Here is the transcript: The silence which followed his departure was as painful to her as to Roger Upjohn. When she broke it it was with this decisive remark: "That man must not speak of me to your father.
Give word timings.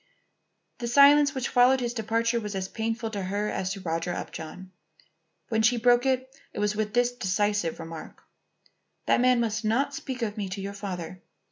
The 0.79 0.87
silence 0.87 1.35
which 1.35 1.47
followed 1.49 1.79
his 1.79 1.93
departure 1.93 2.39
was 2.39 2.55
as 2.55 2.67
painful 2.67 3.11
to 3.11 3.21
her 3.21 3.49
as 3.49 3.71
to 3.73 3.81
Roger 3.81 4.11
Upjohn. 4.11 4.71
When 5.49 5.61
she 5.61 5.77
broke 5.77 6.07
it 6.07 6.35
it 6.53 6.57
was 6.57 6.75
with 6.75 6.95
this 6.95 7.11
decisive 7.11 7.79
remark: 7.79 8.23
"That 9.05 9.21
man 9.21 9.39
must 9.39 9.63
not 9.63 9.93
speak 9.93 10.23
of 10.23 10.37
me 10.37 10.49
to 10.49 10.59
your 10.61 10.73
father. 10.73 11.21